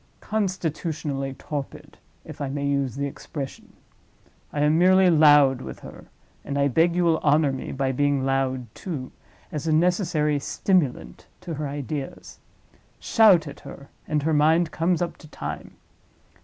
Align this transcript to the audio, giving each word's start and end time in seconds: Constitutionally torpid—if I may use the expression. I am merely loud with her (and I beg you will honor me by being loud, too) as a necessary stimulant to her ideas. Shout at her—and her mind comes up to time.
Constitutionally 0.21 1.35
torpid—if 1.35 2.41
I 2.41 2.49
may 2.49 2.65
use 2.65 2.95
the 2.95 3.05
expression. 3.05 3.73
I 4.51 4.61
am 4.61 4.75
merely 4.79 5.11
loud 5.11 5.61
with 5.61 5.81
her 5.81 6.05
(and 6.43 6.57
I 6.57 6.69
beg 6.69 6.95
you 6.95 7.03
will 7.05 7.19
honor 7.19 7.51
me 7.51 7.71
by 7.71 7.91
being 7.91 8.25
loud, 8.25 8.65
too) 8.73 9.11
as 9.51 9.67
a 9.67 9.71
necessary 9.71 10.39
stimulant 10.39 11.27
to 11.41 11.53
her 11.53 11.67
ideas. 11.67 12.39
Shout 12.99 13.47
at 13.47 13.59
her—and 13.59 14.23
her 14.23 14.33
mind 14.33 14.71
comes 14.71 15.03
up 15.03 15.17
to 15.17 15.27
time. 15.27 15.75